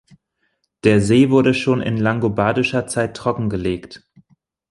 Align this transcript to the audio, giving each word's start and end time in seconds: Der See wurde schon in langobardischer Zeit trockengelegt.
Der 0.83 0.99
See 0.99 1.29
wurde 1.29 1.53
schon 1.53 1.79
in 1.79 1.95
langobardischer 1.95 2.87
Zeit 2.87 3.15
trockengelegt. 3.15 4.03